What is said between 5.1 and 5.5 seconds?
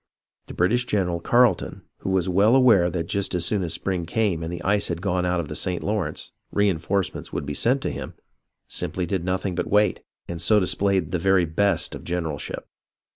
out of